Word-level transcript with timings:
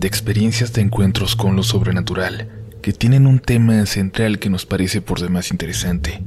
de 0.00 0.08
experiencias 0.08 0.72
de 0.72 0.80
encuentros 0.80 1.36
con 1.36 1.56
lo 1.56 1.62
sobrenatural, 1.62 2.48
que 2.80 2.94
tienen 2.94 3.26
un 3.26 3.38
tema 3.38 3.84
central 3.84 4.38
que 4.38 4.48
nos 4.48 4.64
parece 4.64 5.02
por 5.02 5.20
demás 5.20 5.50
interesante. 5.50 6.22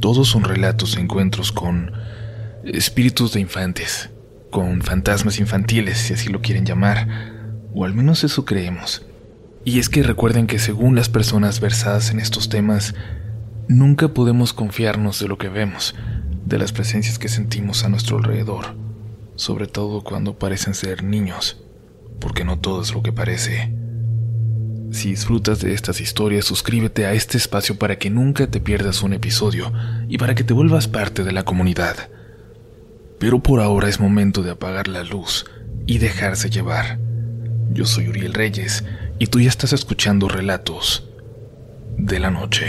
Todos 0.00 0.28
son 0.28 0.44
relatos 0.44 0.94
de 0.94 1.00
encuentros 1.00 1.50
con 1.50 1.92
espíritus 2.64 3.32
de 3.32 3.40
infantes, 3.40 4.10
con 4.50 4.82
fantasmas 4.82 5.40
infantiles, 5.40 5.96
si 5.96 6.12
así 6.12 6.28
lo 6.28 6.42
quieren 6.42 6.66
llamar, 6.66 7.08
o 7.72 7.86
al 7.86 7.94
menos 7.94 8.22
eso 8.22 8.44
creemos. 8.44 9.06
Y 9.64 9.78
es 9.78 9.88
que 9.88 10.02
recuerden 10.02 10.46
que 10.46 10.58
según 10.58 10.94
las 10.94 11.08
personas 11.08 11.60
versadas 11.60 12.10
en 12.10 12.20
estos 12.20 12.50
temas, 12.50 12.94
nunca 13.66 14.08
podemos 14.08 14.52
confiarnos 14.52 15.20
de 15.20 15.28
lo 15.28 15.38
que 15.38 15.48
vemos, 15.48 15.94
de 16.44 16.58
las 16.58 16.72
presencias 16.72 17.18
que 17.18 17.28
sentimos 17.28 17.84
a 17.84 17.88
nuestro 17.88 18.18
alrededor, 18.18 18.76
sobre 19.36 19.66
todo 19.66 20.04
cuando 20.04 20.38
parecen 20.38 20.74
ser 20.74 21.02
niños 21.02 21.64
porque 22.20 22.44
no 22.44 22.58
todo 22.58 22.82
es 22.82 22.92
lo 22.92 23.02
que 23.02 23.12
parece. 23.12 23.72
Si 24.90 25.10
disfrutas 25.10 25.60
de 25.60 25.74
estas 25.74 26.00
historias, 26.00 26.46
suscríbete 26.46 27.04
a 27.06 27.12
este 27.12 27.36
espacio 27.36 27.78
para 27.78 27.98
que 27.98 28.10
nunca 28.10 28.46
te 28.46 28.60
pierdas 28.60 29.02
un 29.02 29.12
episodio 29.12 29.72
y 30.08 30.18
para 30.18 30.34
que 30.34 30.44
te 30.44 30.54
vuelvas 30.54 30.88
parte 30.88 31.24
de 31.24 31.32
la 31.32 31.44
comunidad. 31.44 32.08
Pero 33.18 33.42
por 33.42 33.60
ahora 33.60 33.88
es 33.88 34.00
momento 34.00 34.42
de 34.42 34.52
apagar 34.52 34.88
la 34.88 35.04
luz 35.04 35.44
y 35.86 35.98
dejarse 35.98 36.48
llevar. 36.48 36.98
Yo 37.70 37.84
soy 37.84 38.08
Uriel 38.08 38.32
Reyes 38.32 38.84
y 39.18 39.26
tú 39.26 39.40
ya 39.40 39.48
estás 39.50 39.72
escuchando 39.72 40.28
relatos 40.28 41.06
de 41.98 42.18
la 42.18 42.30
noche. 42.30 42.66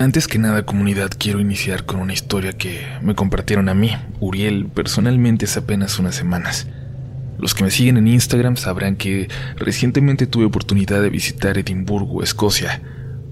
Antes 0.00 0.26
que 0.26 0.38
nada, 0.38 0.64
comunidad, 0.64 1.10
quiero 1.18 1.40
iniciar 1.40 1.84
con 1.84 2.00
una 2.00 2.14
historia 2.14 2.54
que 2.54 2.86
me 3.02 3.14
compartieron 3.14 3.68
a 3.68 3.74
mí, 3.74 3.90
Uriel, 4.18 4.66
personalmente 4.68 5.44
hace 5.44 5.58
apenas 5.58 5.98
unas 5.98 6.14
semanas. 6.14 6.66
Los 7.38 7.54
que 7.54 7.64
me 7.64 7.70
siguen 7.70 7.98
en 7.98 8.08
Instagram 8.08 8.56
sabrán 8.56 8.96
que 8.96 9.28
recientemente 9.56 10.26
tuve 10.26 10.46
oportunidad 10.46 11.02
de 11.02 11.10
visitar 11.10 11.58
Edimburgo, 11.58 12.22
Escocia, 12.22 12.80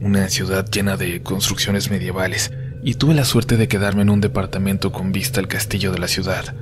una 0.03 0.29
ciudad 0.29 0.69
llena 0.71 0.99
de 0.99 1.23
construcciones 1.23 1.91
medievales, 1.91 2.53
y 2.85 2.97
tuve 2.97 3.15
la 3.15 3.25
suerte 3.25 3.57
de 3.57 3.67
quedarme 3.67 4.03
en 4.03 4.11
un 4.11 4.21
departamento 4.21 4.93
con 4.93 5.11
vista 5.11 5.41
al 5.41 5.49
castillo 5.49 5.91
de 5.91 6.01
la 6.01 6.07
ciudad. 6.07 6.55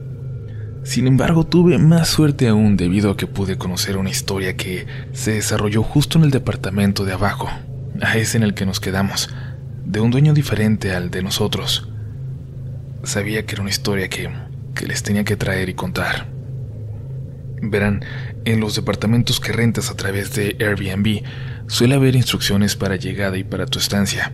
Sin 0.85 1.09
embargo, 1.09 1.43
tuve 1.43 1.79
más 1.79 2.07
suerte 2.07 2.47
aún 2.47 2.77
debido 2.77 3.11
a 3.11 3.17
que 3.17 3.27
pude 3.27 3.59
conocer 3.59 3.97
una 3.97 4.11
historia 4.11 4.57
que 4.57 4.87
se 5.13 5.33
desarrolló 5.33 5.83
justo 5.83 6.17
en 6.17 6.27
el 6.27 6.31
departamento 6.31 7.05
de 7.05 7.15
abajo, 7.15 7.51
a 8.01 8.17
ese 8.17 8.37
en 8.37 8.45
el 8.45 8.55
que 8.55 8.67
nos 8.67 8.79
quedamos 8.79 9.29
de 9.87 10.01
un 10.01 10.11
dueño 10.11 10.35
diferente 10.35 10.93
al 10.95 11.11
de 11.11 11.23
nosotros. 11.23 11.89
Sabía 13.05 13.47
que 13.47 13.55
era 13.55 13.63
una 13.63 13.71
historia 13.71 14.09
que, 14.09 14.29
que 14.75 14.87
les 14.87 15.03
tenía 15.05 15.25
que 15.25 15.37
traer 15.37 15.69
y 15.69 15.75
contar. 15.75 16.27
Verán, 17.63 18.05
en 18.45 18.61
los 18.61 18.75
departamentos 18.75 19.39
que 19.39 19.53
rentas 19.53 19.91
a 19.91 19.97
través 19.97 20.35
de 20.35 20.57
Airbnb 20.59 21.23
suele 21.69 21.95
haber 21.95 22.17
instrucciones 22.17 22.75
para 22.75 22.97
llegada 22.97 23.39
y 23.39 23.45
para 23.45 23.67
tu 23.67 23.79
estancia. 23.79 24.33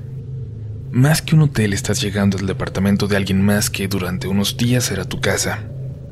Más 0.91 1.21
que 1.21 1.35
un 1.35 1.43
hotel 1.43 1.75
estás 1.75 2.01
llegando 2.01 2.39
al 2.39 2.47
departamento 2.47 3.07
de 3.07 3.17
alguien 3.17 3.43
más 3.43 3.69
que 3.69 3.89
durante 3.89 4.29
unos 4.29 4.57
días 4.57 4.85
será 4.85 5.05
tu 5.05 5.21
casa. 5.21 5.65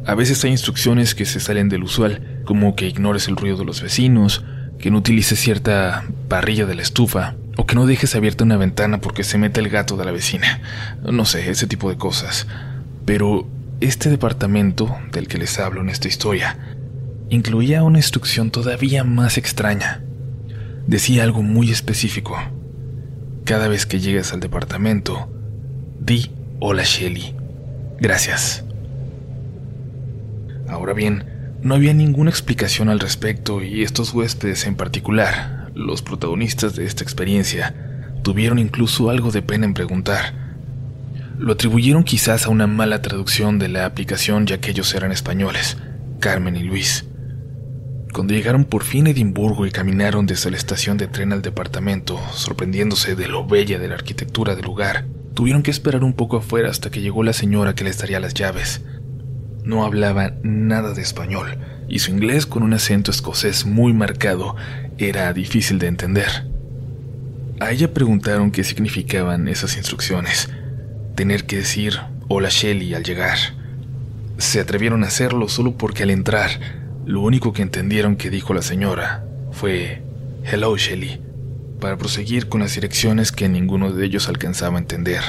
A 0.07 0.15
veces 0.15 0.45
hay 0.45 0.51
instrucciones 0.51 1.15
que 1.15 1.25
se 1.25 1.41
salen 1.41 1.69
del 1.71 1.83
usual, 1.83 2.43
como 2.45 2.77
que 2.77 2.89
ignores 2.89 3.27
el 3.29 3.37
ruido 3.37 3.57
de 3.57 3.65
los 3.65 3.83
vecinos, 3.83 4.45
que 4.79 4.91
no 4.91 4.99
utilices 4.99 5.39
cierta 5.39 6.05
parrilla 6.29 6.67
de 6.67 6.75
la 6.75 6.83
estufa, 6.83 7.37
o 7.57 7.67
que 7.67 7.75
no 7.75 7.87
dejes 7.87 8.15
abierta 8.15 8.45
una 8.45 8.57
ventana 8.57 9.01
porque 9.01 9.25
se 9.25 9.39
mete 9.39 9.61
el 9.61 9.69
gato 9.69 9.97
de 9.97 10.05
la 10.05 10.13
vecina. 10.13 10.61
No 11.03 11.25
sé, 11.25 11.51
ese 11.51 11.67
tipo 11.67 11.91
de 11.91 11.97
cosas. 11.97 12.47
Pero 13.05 13.49
este 13.81 14.11
departamento 14.11 14.97
del 15.13 15.29
que 15.29 15.39
les 15.39 15.59
hablo 15.59 15.81
en 15.81 15.89
esta 15.89 16.09
historia 16.09 16.57
incluía 17.29 17.83
una 17.83 17.99
instrucción 17.99 18.51
todavía 18.51 19.05
más 19.05 19.39
extraña. 19.39 20.03
Decía 20.87 21.25
algo 21.25 21.43
muy 21.43 21.71
específico. 21.71 22.37
Cada 23.45 23.69
vez 23.69 23.87
que 23.87 24.01
llegues 24.01 24.33
al 24.33 24.41
departamento, 24.41 25.31
di 25.99 26.31
hola 26.61 26.83
Shelly. 26.85 27.35
Gracias. 27.99 28.65
Ahora 30.69 30.93
bien, 30.93 31.25
no 31.63 31.75
había 31.75 31.93
ninguna 31.93 32.31
explicación 32.31 32.89
al 32.89 33.01
respecto 33.01 33.63
y 33.63 33.83
estos 33.83 34.15
huéspedes 34.15 34.67
en 34.67 34.77
particular 34.77 35.60
los 35.81 36.03
protagonistas 36.03 36.77
de 36.77 36.85
esta 36.85 37.03
experiencia 37.03 37.75
tuvieron 38.23 38.59
incluso 38.59 39.11
algo 39.11 39.31
de 39.31 39.43
pena 39.43 39.65
en 39.65 39.75
preguntar. 39.75 40.35
Lo 41.39 41.53
atribuyeron 41.53 42.05
quizás 42.05 42.47
a 42.47 42.51
una 42.51 42.67
mala 42.67 43.01
traducción 43.01 43.59
de 43.59 43.69
la 43.69 43.87
aplicación 43.87 44.47
ya 44.47 44.59
que 44.59 44.73
ellos 44.73 44.95
eran 44.95 45.11
españoles, 45.11 45.79
Carmen 46.21 46.57
y 46.57 46.63
Luis. 46.63 47.07
Cuando 48.13 48.35
llegaron 48.35 48.65
por 48.65 48.85
fin 48.85 49.07
a 49.07 49.11
Edimburgo 49.11 49.67
y 49.67 49.71
caminaron 49.71 50.27
desde 50.27 50.51
la 50.51 50.57
estación 50.57 50.99
de 50.99 51.07
tren 51.07 51.33
al 51.33 51.43
departamento, 51.43 52.21
sorprendiéndose 52.33 53.15
de 53.15 53.29
lo 53.29 53.47
bella 53.47 53.79
de 53.79 53.89
la 53.89 53.95
arquitectura 53.95 54.55
del 54.55 54.67
lugar, 54.67 55.07
tuvieron 55.33 55.63
que 55.63 55.71
esperar 55.71 56.05
un 56.05 56.13
poco 56.13 56.37
afuera 56.37 56.69
hasta 56.69 56.91
que 56.91 57.01
llegó 57.01 57.23
la 57.23 57.33
señora 57.33 57.75
que 57.75 57.85
les 57.85 57.99
daría 57.99 58.21
las 58.21 58.35
llaves. 58.35 58.83
No 59.65 59.85
hablaba 59.85 60.35
nada 60.43 60.93
de 60.93 61.03
español, 61.03 61.59
y 61.89 62.01
su 62.01 62.11
inglés 62.11 62.47
con 62.47 62.63
un 62.63 62.73
acento 62.73 63.11
escocés 63.11 63.65
muy 63.65 63.93
marcado 63.93 64.57
era 65.09 65.33
difícil 65.33 65.79
de 65.79 65.87
entender. 65.87 66.29
A 67.59 67.71
ella 67.73 67.93
preguntaron 67.93 68.51
qué 68.51 68.65
significaban 68.65 69.49
esas 69.49 69.77
instrucciones. 69.77 70.49
Tener 71.15 71.45
que 71.47 71.57
decir 71.57 71.99
hola 72.29 72.49
Shelly 72.51 72.95
al 72.95 73.03
llegar. 73.03 73.39
Se 74.39 74.61
atrevieron 74.61 75.05
a 75.05 75.09
hacerlo 75.09 75.49
solo 75.49 75.77
porque 75.77 76.05
al 76.05 76.11
entrar, 76.11 76.51
lo 77.05 77.21
único 77.21 77.53
que 77.53 77.63
entendieron 77.63 78.17
que 78.17 78.31
dijo 78.31 78.55
la 78.55 78.63
señora 78.63 79.25
fue 79.53 80.03
Hello 80.45 80.77
Shelly, 80.77 81.21
para 81.81 81.97
proseguir 81.97 82.49
con 82.49 82.61
las 82.61 82.75
direcciones 82.75 83.33
que 83.33 83.49
ninguno 83.49 83.93
de 83.93 84.07
ellos 84.07 84.29
alcanzaba 84.29 84.77
a 84.77 84.81
entender. 84.81 85.23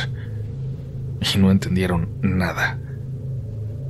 Y 1.21 1.37
no 1.37 1.51
entendieron 1.51 2.09
nada. 2.21 2.77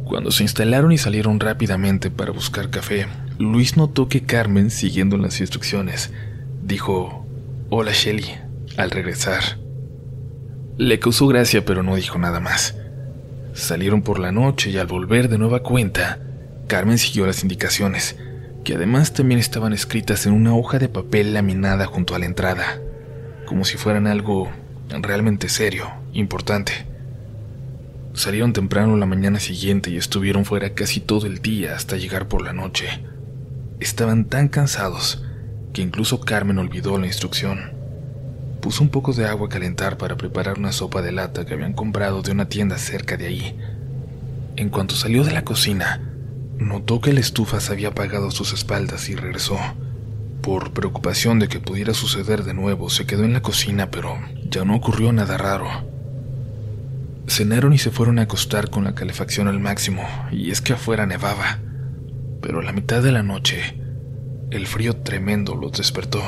Cuando 0.05 0.31
se 0.31 0.43
instalaron 0.43 0.91
y 0.91 0.97
salieron 0.97 1.39
rápidamente 1.39 2.11
para 2.11 2.31
buscar 2.31 2.69
café, 2.69 3.07
Luis 3.41 3.75
notó 3.75 4.07
que 4.07 4.21
Carmen, 4.21 4.69
siguiendo 4.69 5.17
las 5.17 5.39
instrucciones, 5.41 6.11
dijo, 6.63 7.25
Hola 7.69 7.91
Shelly, 7.91 8.35
al 8.77 8.91
regresar. 8.91 9.57
Le 10.77 10.99
causó 10.99 11.27
gracia, 11.27 11.65
pero 11.65 11.81
no 11.81 11.95
dijo 11.95 12.19
nada 12.19 12.39
más. 12.39 12.75
Salieron 13.53 14.03
por 14.03 14.19
la 14.19 14.31
noche 14.31 14.69
y 14.69 14.77
al 14.77 14.87
volver 14.87 15.27
de 15.27 15.39
nueva 15.39 15.63
cuenta, 15.63 16.19
Carmen 16.67 16.97
siguió 16.97 17.25
las 17.25 17.41
indicaciones, 17.41 18.15
que 18.63 18.75
además 18.75 19.13
también 19.13 19.39
estaban 19.39 19.73
escritas 19.73 20.25
en 20.25 20.33
una 20.33 20.55
hoja 20.55 20.77
de 20.77 20.87
papel 20.87 21.33
laminada 21.33 21.87
junto 21.87 22.15
a 22.15 22.19
la 22.19 22.27
entrada, 22.27 22.79
como 23.45 23.65
si 23.65 23.75
fueran 23.75 24.05
algo 24.05 24.49
realmente 24.89 25.49
serio, 25.49 25.91
importante. 26.13 26.85
Salieron 28.13 28.53
temprano 28.53 28.97
la 28.97 29.05
mañana 29.05 29.39
siguiente 29.39 29.89
y 29.89 29.97
estuvieron 29.97 30.45
fuera 30.45 30.73
casi 30.73 30.99
todo 30.99 31.25
el 31.25 31.41
día 31.41 31.75
hasta 31.75 31.97
llegar 31.97 32.27
por 32.27 32.43
la 32.43 32.53
noche. 32.53 33.01
Estaban 33.81 34.25
tan 34.25 34.47
cansados 34.47 35.23
que 35.73 35.81
incluso 35.81 36.21
Carmen 36.21 36.59
olvidó 36.59 36.99
la 36.99 37.07
instrucción. 37.07 37.73
Puso 38.61 38.83
un 38.83 38.89
poco 38.89 39.11
de 39.11 39.25
agua 39.25 39.47
a 39.47 39.49
calentar 39.49 39.97
para 39.97 40.17
preparar 40.17 40.59
una 40.59 40.71
sopa 40.71 41.01
de 41.01 41.11
lata 41.11 41.47
que 41.47 41.55
habían 41.55 41.73
comprado 41.73 42.21
de 42.21 42.31
una 42.31 42.47
tienda 42.47 42.77
cerca 42.77 43.17
de 43.17 43.25
ahí. 43.25 43.59
En 44.55 44.69
cuanto 44.69 44.95
salió 44.95 45.23
de 45.23 45.31
la 45.31 45.43
cocina, 45.43 45.99
notó 46.59 47.01
que 47.01 47.11
la 47.11 47.21
estufa 47.21 47.59
se 47.59 47.73
había 47.73 47.87
apagado 47.87 48.27
a 48.27 48.31
sus 48.31 48.53
espaldas 48.53 49.09
y 49.09 49.15
regresó. 49.15 49.57
Por 50.43 50.73
preocupación 50.73 51.39
de 51.39 51.47
que 51.47 51.59
pudiera 51.59 51.95
suceder 51.95 52.43
de 52.43 52.53
nuevo, 52.53 52.91
se 52.91 53.07
quedó 53.07 53.23
en 53.23 53.33
la 53.33 53.41
cocina, 53.41 53.89
pero 53.89 54.15
ya 54.47 54.63
no 54.63 54.75
ocurrió 54.75 55.11
nada 55.11 55.39
raro. 55.39 55.67
Cenaron 57.27 57.73
y 57.73 57.79
se 57.79 57.89
fueron 57.89 58.19
a 58.19 58.23
acostar 58.23 58.69
con 58.69 58.83
la 58.83 58.93
calefacción 58.93 59.47
al 59.47 59.59
máximo, 59.59 60.07
y 60.31 60.51
es 60.51 60.61
que 60.61 60.73
afuera 60.73 61.07
nevaba 61.07 61.57
pero 62.41 62.59
a 62.59 62.63
la 62.63 62.73
mitad 62.73 63.01
de 63.01 63.11
la 63.11 63.23
noche, 63.23 63.75
el 64.49 64.67
frío 64.67 64.97
tremendo 64.97 65.55
los 65.55 65.71
despertó. 65.73 66.21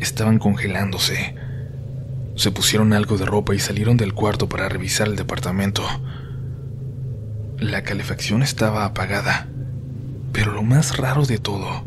Estaban 0.00 0.38
congelándose, 0.38 1.34
Se 2.36 2.50
pusieron 2.52 2.94
algo 2.94 3.18
de 3.18 3.26
ropa 3.26 3.54
y 3.54 3.58
salieron 3.58 3.98
del 3.98 4.14
cuarto 4.14 4.48
para 4.48 4.68
revisar 4.68 5.08
el 5.08 5.16
departamento. 5.16 5.82
La 7.58 7.82
calefacción 7.82 8.42
estaba 8.42 8.86
apagada, 8.86 9.48
pero 10.32 10.52
lo 10.52 10.62
más 10.62 10.96
raro 10.96 11.26
de 11.26 11.36
todo 11.36 11.84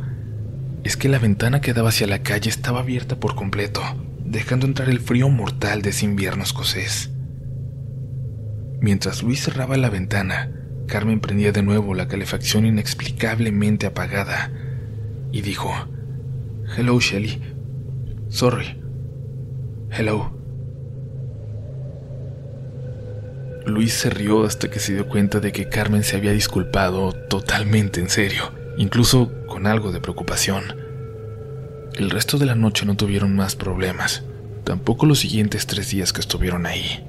es 0.84 0.96
que 0.96 1.10
la 1.10 1.18
ventana 1.18 1.62
que 1.62 1.74
daba 1.74 1.90
hacia 1.90 2.08
la 2.08 2.20
calle 2.20 2.50
estaba 2.50 2.82
abierta 2.82 3.16
por 3.16 3.36
completo, 3.36 3.82
dejando 4.24 4.68
entrar 4.68 4.90
el 4.90 5.00
frío 5.00 5.30
mortal 5.30 5.82
de 5.82 5.90
ese 5.90 6.06
invierno 6.06 6.44
escocés. 6.44 7.10
Mientras 8.80 9.24
Luis 9.24 9.42
cerraba 9.44 9.78
la 9.78 9.90
ventana, 9.90 10.52
Carmen 10.88 11.20
prendía 11.20 11.52
de 11.52 11.64
nuevo 11.64 11.94
la 11.94 12.08
calefacción 12.08 12.66
inexplicablemente 12.66 13.86
apagada 13.86 14.52
y 15.32 15.42
dijo, 15.42 15.72
Hello, 16.78 17.00
Shelly. 17.00 17.42
Sorry. 18.30 18.80
Hello. 19.92 20.32
Luis 23.66 23.94
se 23.94 24.10
rió 24.10 24.44
hasta 24.44 24.70
que 24.70 24.80
se 24.80 24.94
dio 24.94 25.08
cuenta 25.08 25.40
de 25.40 25.52
que 25.52 25.70
Carmen 25.70 26.04
se 26.04 26.18
había 26.18 26.32
disculpado 26.32 27.14
totalmente 27.14 28.02
en 28.02 28.10
serio, 28.10 28.52
incluso 28.78 29.32
con 29.48 29.68
algo 29.68 29.92
de 29.92 30.02
preocupación. 30.02 30.64
El 31.96 32.10
resto 32.10 32.38
de 32.38 32.46
la 32.46 32.56
noche 32.56 32.86
no 32.86 32.98
tuvieron 32.98 33.36
más 33.36 33.56
problemas, 33.56 34.24
tampoco 34.64 35.06
los 35.06 35.20
siguientes 35.20 35.68
tres 35.68 35.92
días 35.92 36.12
que 36.12 36.22
estuvieron 36.22 36.66
ahí. 36.66 37.08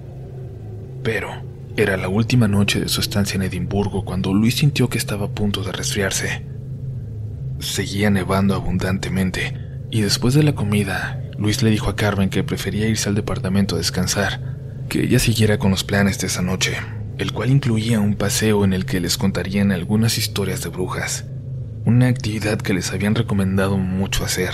Pero 1.02 1.30
era 1.76 1.96
la 1.96 2.08
última 2.08 2.46
noche 2.46 2.80
de 2.80 2.88
su 2.88 3.00
estancia 3.00 3.34
en 3.34 3.42
Edimburgo 3.42 4.04
cuando 4.04 4.32
Luis 4.32 4.54
sintió 4.56 4.88
que 4.88 4.98
estaba 4.98 5.26
a 5.26 5.30
punto 5.30 5.64
de 5.64 5.72
resfriarse. 5.72 6.46
Seguía 7.58 8.10
nevando 8.10 8.54
abundantemente, 8.54 9.58
y 9.90 10.02
después 10.02 10.34
de 10.34 10.44
la 10.44 10.54
comida, 10.54 11.20
Luis 11.36 11.64
le 11.64 11.70
dijo 11.70 11.90
a 11.90 11.96
Carmen 11.96 12.30
que 12.30 12.44
prefería 12.44 12.88
irse 12.88 13.08
al 13.08 13.16
departamento 13.16 13.74
a 13.74 13.78
descansar, 13.78 14.56
que 14.88 15.02
ella 15.02 15.18
siguiera 15.18 15.58
con 15.58 15.72
los 15.72 15.82
planes 15.82 16.20
de 16.20 16.28
esa 16.28 16.42
noche, 16.42 16.76
el 17.18 17.32
cual 17.32 17.50
incluía 17.50 17.98
un 17.98 18.14
paseo 18.14 18.64
en 18.64 18.72
el 18.72 18.86
que 18.86 19.00
les 19.00 19.18
contarían 19.18 19.72
algunas 19.72 20.16
historias 20.16 20.62
de 20.62 20.68
brujas, 20.68 21.24
una 21.84 22.06
actividad 22.06 22.58
que 22.58 22.74
les 22.74 22.92
habían 22.92 23.16
recomendado 23.16 23.78
mucho 23.78 24.24
hacer. 24.24 24.52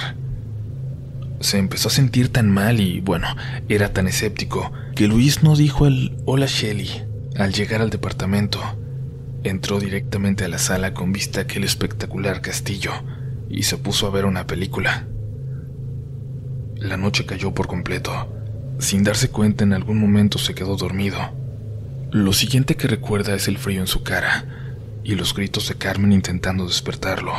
Se 1.40 1.58
empezó 1.58 1.88
a 1.88 1.92
sentir 1.92 2.30
tan 2.30 2.48
mal 2.48 2.80
y, 2.80 3.00
bueno, 3.00 3.26
era 3.68 3.92
tan 3.92 4.08
escéptico, 4.08 4.72
que 4.94 5.06
Luis 5.06 5.42
no 5.42 5.54
dijo 5.54 5.86
el 5.86 6.16
hola 6.24 6.46
Shelly 6.46 7.09
al 7.36 7.52
llegar 7.52 7.80
al 7.80 7.90
departamento. 7.90 8.60
Entró 9.42 9.80
directamente 9.80 10.44
a 10.44 10.48
la 10.48 10.58
sala 10.58 10.92
con 10.92 11.12
vista 11.12 11.40
a 11.40 11.42
aquel 11.44 11.64
espectacular 11.64 12.40
castillo 12.40 12.92
y 13.48 13.62
se 13.62 13.78
puso 13.78 14.06
a 14.06 14.10
ver 14.10 14.26
una 14.26 14.46
película. 14.46 15.06
La 16.76 16.96
noche 16.96 17.26
cayó 17.26 17.54
por 17.54 17.66
completo 17.66 18.40
sin 18.80 19.04
darse 19.04 19.28
cuenta, 19.28 19.64
en 19.64 19.74
algún 19.74 19.98
momento 19.98 20.38
se 20.38 20.54
quedó 20.54 20.76
dormido. 20.76 21.18
Lo 22.12 22.32
siguiente 22.32 22.76
que 22.76 22.88
recuerda 22.88 23.34
es 23.34 23.46
el 23.46 23.58
frío 23.58 23.80
en 23.80 23.86
su 23.86 24.02
cara 24.02 24.46
y 25.04 25.14
los 25.14 25.34
gritos 25.34 25.68
de 25.68 25.74
Carmen 25.74 26.12
intentando 26.12 26.66
despertarlo. 26.66 27.32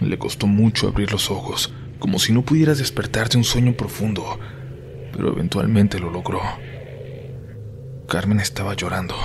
Le 0.00 0.18
costó 0.18 0.46
mucho 0.46 0.88
abrir 0.88 1.10
los 1.10 1.30
ojos, 1.30 1.72
como 1.98 2.18
si 2.18 2.32
no 2.32 2.42
pudiera 2.42 2.74
despertar 2.74 3.28
de 3.28 3.38
un 3.38 3.44
sueño 3.44 3.72
profundo, 3.72 4.38
pero 5.12 5.32
eventualmente 5.32 5.98
lo 5.98 6.10
logró. 6.10 6.40
Carmen 8.06 8.38
estaba 8.38 8.74
llorando. 8.74 9.16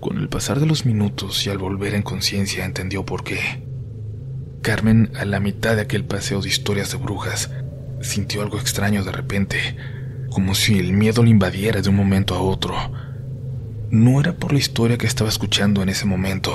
Con 0.00 0.18
el 0.18 0.28
pasar 0.28 0.60
de 0.60 0.66
los 0.66 0.86
minutos 0.86 1.44
y 1.44 1.50
al 1.50 1.58
volver 1.58 1.94
en 1.94 2.02
conciencia 2.02 2.64
entendió 2.64 3.04
por 3.04 3.24
qué. 3.24 3.66
Carmen, 4.62 5.10
a 5.16 5.24
la 5.24 5.40
mitad 5.40 5.74
de 5.74 5.82
aquel 5.82 6.04
paseo 6.04 6.40
de 6.40 6.48
historias 6.48 6.92
de 6.92 6.98
brujas, 6.98 7.50
sintió 8.00 8.42
algo 8.42 8.58
extraño 8.58 9.02
de 9.02 9.10
repente, 9.10 9.76
como 10.30 10.54
si 10.54 10.78
el 10.78 10.92
miedo 10.92 11.24
le 11.24 11.30
invadiera 11.30 11.82
de 11.82 11.88
un 11.88 11.96
momento 11.96 12.36
a 12.36 12.40
otro. 12.40 12.74
No 13.90 14.20
era 14.20 14.34
por 14.34 14.52
la 14.52 14.58
historia 14.58 14.98
que 14.98 15.06
estaba 15.06 15.30
escuchando 15.30 15.82
en 15.82 15.88
ese 15.88 16.04
momento, 16.04 16.52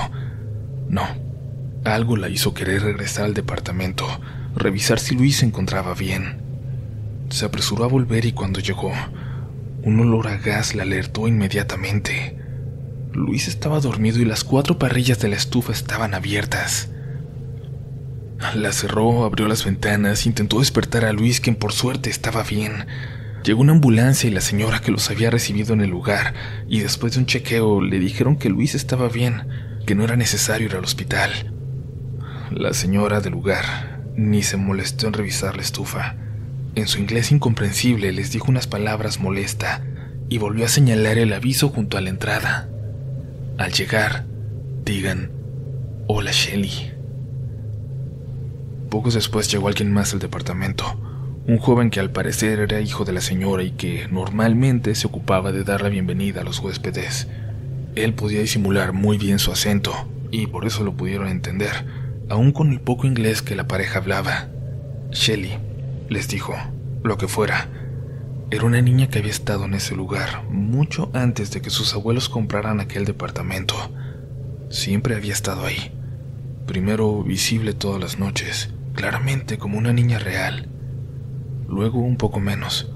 no. 0.88 1.04
Algo 1.84 2.16
la 2.16 2.30
hizo 2.30 2.54
querer 2.54 2.84
regresar 2.84 3.26
al 3.26 3.34
departamento, 3.34 4.08
revisar 4.56 5.00
si 5.00 5.16
Luis 5.16 5.38
se 5.38 5.46
encontraba 5.46 5.94
bien. 5.94 6.42
Se 7.30 7.44
apresuró 7.44 7.84
a 7.84 7.88
volver 7.88 8.24
y 8.24 8.32
cuando 8.32 8.62
llegó, 8.62 8.94
un 9.84 10.00
olor 10.00 10.28
a 10.28 10.38
gas 10.38 10.76
la 10.76 10.84
alertó 10.84 11.28
inmediatamente. 11.28 12.38
Luis 13.14 13.48
estaba 13.48 13.80
dormido 13.80 14.20
y 14.20 14.26
las 14.26 14.44
cuatro 14.44 14.80
parrillas 14.80 15.20
de 15.20 15.28
la 15.28 15.36
estufa 15.36 15.72
estaban 15.74 16.14
abiertas. 16.14 16.90
La 18.56 18.72
cerró, 18.72 19.24
abrió 19.24 19.48
las 19.48 19.66
ventanas, 19.66 20.26
intentó 20.26 20.60
despertar 20.60 21.06
a 21.06 21.14
Luis, 21.14 21.40
quien 21.40 21.56
por 21.56 21.74
suerte 21.74 22.10
estaba 22.10 22.44
bien. 22.44 22.88
Llegó 23.44 23.62
una 23.62 23.74
ambulancia 23.74 24.30
y 24.30 24.34
la 24.34 24.42
señora 24.42 24.80
que 24.80 24.92
los 24.92 25.10
había 25.10 25.30
recibido 25.30 25.74
en 25.74 25.82
el 25.82 25.90
lugar, 25.90 26.34
y 26.68 26.80
después 26.80 27.14
de 27.14 27.20
un 27.20 27.26
chequeo 27.26 27.82
le 27.82 28.00
dijeron 28.00 28.38
que 28.38 28.50
Luis 28.50 28.76
estaba 28.76 29.10
bien, 29.10 29.48
que 29.86 29.96
no 29.96 30.04
era 30.04 30.16
necesario 30.16 30.68
ir 30.68 30.76
al 30.76 30.84
hospital. 30.84 31.32
La 32.52 32.74
señora 32.74 33.20
del 33.20 33.34
lugar 33.34 34.04
ni 34.16 34.44
se 34.44 34.58
molestó 34.58 35.08
en 35.08 35.14
revisar 35.14 35.56
la 35.56 35.62
estufa. 35.62 36.16
En 36.76 36.88
su 36.88 37.00
inglés 37.00 37.32
incomprensible 37.32 38.12
les 38.12 38.32
dijo 38.32 38.50
unas 38.50 38.66
palabras 38.66 39.20
molesta 39.20 39.84
y 40.28 40.40
volvió 40.40 40.66
a 40.66 40.70
señalar 40.70 41.20
el 41.20 41.32
aviso 41.32 41.70
junto 41.70 41.98
a 41.98 42.02
la 42.02 42.10
entrada. 42.10 42.68
Al 43.60 43.72
llegar, 43.72 44.26
digan, 44.84 45.30
hola 46.08 46.32
Shelly. 46.32 46.92
Pocos 48.90 49.14
después 49.14 49.52
llegó 49.52 49.68
alguien 49.68 49.92
más 49.92 50.14
al 50.14 50.20
departamento, 50.20 51.00
un 51.46 51.60
joven 51.60 51.92
que 51.92 52.00
al 52.00 52.10
parecer 52.10 52.60
era 52.60 52.82
hijo 52.82 53.06
de 53.06 53.14
la 53.14 53.22
señora 53.22 53.62
y 53.62 53.72
que 53.72 54.08
normalmente 54.10 54.96
se 54.96 55.06
ocupaba 55.06 55.52
de 55.52 55.64
dar 55.64 55.84
la 55.84 55.90
bienvenida 55.90 56.42
a 56.42 56.44
los 56.44 56.58
huéspedes. 56.58 57.28
Él 57.94 58.16
podía 58.16 58.40
disimular 58.40 58.94
muy 58.94 59.20
bien 59.20 59.38
su 59.38 59.52
acento 59.52 59.94
y 60.32 60.48
por 60.48 60.66
eso 60.66 60.84
lo 60.84 60.98
pudieron 60.98 61.28
entender, 61.28 61.86
aun 62.30 62.52
con 62.52 62.72
el 62.72 62.82
poco 62.82 63.06
inglés 63.06 63.44
que 63.44 63.56
la 63.56 63.68
pareja 63.68 64.00
hablaba. 64.00 64.48
Shelly 65.12 65.52
les 66.10 66.28
dijo, 66.28 66.54
lo 67.04 67.18
que 67.18 67.28
fuera, 67.28 67.70
era 68.52 68.66
una 68.66 68.82
niña 68.82 69.10
que 69.10 69.20
había 69.20 69.32
estado 69.32 69.66
en 69.66 69.74
ese 69.74 69.96
lugar 69.96 70.44
mucho 70.50 71.10
antes 71.14 71.52
de 71.52 71.62
que 71.62 71.70
sus 71.70 71.94
abuelos 71.94 72.30
compraran 72.30 72.80
aquel 72.80 73.06
departamento. 73.06 73.76
Siempre 74.70 75.16
había 75.16 75.34
estado 75.34 75.66
ahí, 75.66 75.92
primero 76.68 77.24
visible 77.24 77.74
todas 77.74 78.00
las 78.00 78.20
noches, 78.20 78.70
claramente 78.94 79.58
como 79.58 79.78
una 79.78 79.92
niña 79.92 80.20
real, 80.20 80.68
luego 81.68 82.00
un 82.00 82.18
poco 82.18 82.40
menos, 82.40 82.92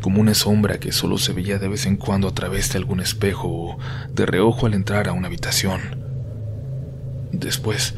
como 0.00 0.20
una 0.20 0.34
sombra 0.34 0.78
que 0.78 0.92
solo 0.92 1.18
se 1.18 1.32
veía 1.32 1.58
de 1.58 1.68
vez 1.68 1.86
en 1.86 1.96
cuando 1.96 2.28
a 2.28 2.34
través 2.34 2.72
de 2.72 2.78
algún 2.78 3.00
espejo 3.00 3.48
o 3.48 3.78
de 4.12 4.26
reojo 4.26 4.66
al 4.66 4.74
entrar 4.74 5.08
a 5.08 5.12
una 5.12 5.28
habitación. 5.28 5.80
Después, 7.32 7.94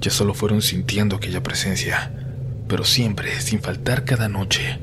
ya 0.00 0.10
solo 0.10 0.34
fueron 0.34 0.62
sintiendo 0.62 1.16
aquella 1.16 1.42
presencia, 1.42 2.29
pero 2.70 2.84
siempre, 2.84 3.40
sin 3.40 3.60
faltar 3.60 4.04
cada 4.04 4.28
noche, 4.28 4.78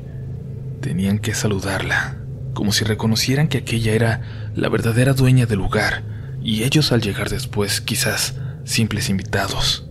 tenían 0.82 1.18
que 1.18 1.32
saludarla, 1.32 2.18
como 2.52 2.70
si 2.70 2.84
reconocieran 2.84 3.48
que 3.48 3.58
aquella 3.58 3.94
era 3.94 4.50
la 4.54 4.68
verdadera 4.68 5.14
dueña 5.14 5.46
del 5.46 5.60
lugar, 5.60 6.04
y 6.42 6.64
ellos 6.64 6.92
al 6.92 7.00
llegar 7.00 7.30
después, 7.30 7.80
quizás 7.80 8.34
simples 8.64 9.08
invitados. 9.08 9.88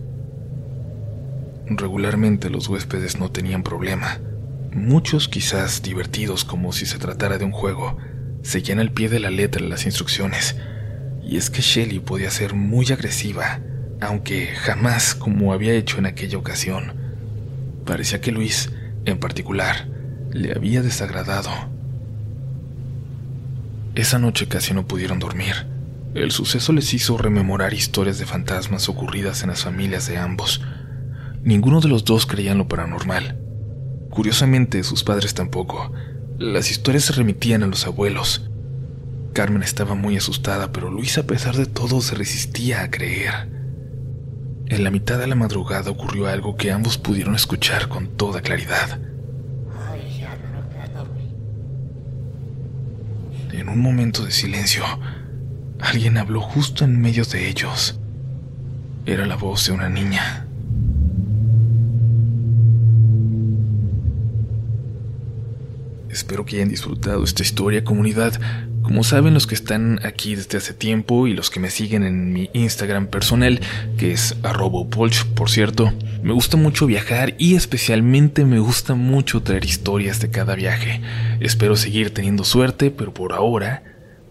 Regularmente 1.66 2.50
los 2.50 2.68
huéspedes 2.68 3.18
no 3.18 3.32
tenían 3.32 3.64
problema. 3.64 4.20
Muchos 4.72 5.28
quizás 5.28 5.82
divertidos 5.82 6.44
como 6.44 6.72
si 6.72 6.86
se 6.86 6.98
tratara 6.98 7.36
de 7.36 7.46
un 7.46 7.52
juego, 7.52 7.98
seguían 8.42 8.78
al 8.78 8.92
pie 8.92 9.08
de 9.08 9.18
la 9.18 9.30
letra 9.30 9.66
las 9.66 9.86
instrucciones. 9.86 10.54
Y 11.24 11.36
es 11.36 11.50
que 11.50 11.62
Shelley 11.62 11.98
podía 11.98 12.30
ser 12.30 12.54
muy 12.54 12.86
agresiva, 12.92 13.58
aunque 14.00 14.46
jamás 14.46 15.16
como 15.16 15.52
había 15.52 15.72
hecho 15.72 15.98
en 15.98 16.06
aquella 16.06 16.38
ocasión. 16.38 17.07
Parecía 17.88 18.20
que 18.20 18.32
Luis, 18.32 18.70
en 19.06 19.18
particular, 19.18 19.88
le 20.30 20.52
había 20.52 20.82
desagradado. 20.82 21.48
Esa 23.94 24.18
noche 24.18 24.46
casi 24.46 24.74
no 24.74 24.86
pudieron 24.86 25.18
dormir. 25.18 25.54
El 26.14 26.30
suceso 26.30 26.74
les 26.74 26.92
hizo 26.92 27.16
rememorar 27.16 27.72
historias 27.72 28.18
de 28.18 28.26
fantasmas 28.26 28.90
ocurridas 28.90 29.42
en 29.42 29.48
las 29.48 29.64
familias 29.64 30.06
de 30.06 30.18
ambos, 30.18 30.60
Ninguno 31.42 31.80
de 31.80 31.88
los 31.88 32.04
dos 32.04 32.26
creía 32.26 32.52
en 32.52 32.58
lo 32.58 32.68
paranormal. 32.68 33.38
Curiosamente, 34.10 34.84
sus 34.84 35.02
padres 35.02 35.32
tampoco. 35.32 35.90
Las 36.36 36.70
historias 36.70 37.04
se 37.04 37.14
remitían 37.14 37.62
a 37.62 37.66
los 37.66 37.86
abuelos. 37.86 38.50
Carmen 39.32 39.62
estaba 39.62 39.94
muy 39.94 40.18
asustada, 40.18 40.72
pero 40.72 40.90
Luis 40.90 41.16
a 41.16 41.26
pesar 41.26 41.56
de 41.56 41.64
todo 41.64 42.02
se 42.02 42.16
resistía 42.16 42.82
a 42.82 42.90
creer. 42.90 43.57
En 44.70 44.84
la 44.84 44.90
mitad 44.90 45.18
de 45.18 45.26
la 45.26 45.34
madrugada 45.34 45.90
ocurrió 45.90 46.26
algo 46.26 46.56
que 46.56 46.70
ambos 46.70 46.98
pudieron 46.98 47.34
escuchar 47.34 47.88
con 47.88 48.06
toda 48.06 48.42
claridad. 48.42 49.00
En 53.50 53.68
un 53.70 53.80
momento 53.80 54.26
de 54.26 54.30
silencio, 54.30 54.84
alguien 55.80 56.18
habló 56.18 56.42
justo 56.42 56.84
en 56.84 57.00
medio 57.00 57.24
de 57.24 57.48
ellos. 57.48 57.98
Era 59.06 59.24
la 59.24 59.36
voz 59.36 59.66
de 59.66 59.72
una 59.72 59.88
niña. 59.88 60.46
Espero 66.10 66.44
que 66.44 66.56
hayan 66.56 66.68
disfrutado 66.68 67.24
esta 67.24 67.42
historia, 67.42 67.84
comunidad. 67.84 68.38
Como 68.88 69.04
saben 69.04 69.34
los 69.34 69.46
que 69.46 69.54
están 69.54 70.00
aquí 70.02 70.34
desde 70.34 70.56
hace 70.56 70.72
tiempo 70.72 71.26
y 71.26 71.34
los 71.34 71.50
que 71.50 71.60
me 71.60 71.68
siguen 71.68 72.04
en 72.04 72.32
mi 72.32 72.48
Instagram 72.54 73.08
personal, 73.08 73.60
que 73.98 74.12
es 74.12 74.34
arrobopolch, 74.42 75.26
por 75.34 75.50
cierto, 75.50 75.92
me 76.22 76.32
gusta 76.32 76.56
mucho 76.56 76.86
viajar 76.86 77.34
y 77.36 77.54
especialmente 77.54 78.46
me 78.46 78.60
gusta 78.60 78.94
mucho 78.94 79.42
traer 79.42 79.66
historias 79.66 80.20
de 80.20 80.30
cada 80.30 80.54
viaje. 80.54 81.02
Espero 81.38 81.76
seguir 81.76 82.14
teniendo 82.14 82.44
suerte, 82.44 82.90
pero 82.90 83.12
por 83.12 83.34
ahora, 83.34 83.82